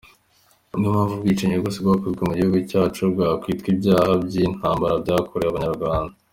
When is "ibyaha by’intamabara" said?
3.73-4.95